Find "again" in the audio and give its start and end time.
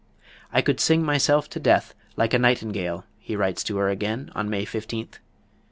3.89-4.31